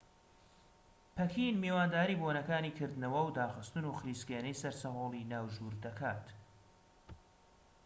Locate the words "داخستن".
3.39-3.83